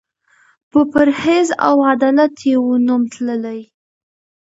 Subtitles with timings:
[0.71, 3.61] په پرهېز او عدالت یې وو نوم تللی